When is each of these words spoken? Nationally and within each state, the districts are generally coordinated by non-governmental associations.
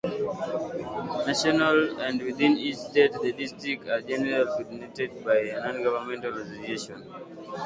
Nationally 1.27 1.95
and 2.03 2.23
within 2.23 2.57
each 2.57 2.77
state, 2.77 3.13
the 3.21 3.31
districts 3.33 3.87
are 3.87 4.01
generally 4.01 4.45
coordinated 4.47 5.23
by 5.23 5.41
non-governmental 5.55 6.39
associations. 6.39 7.05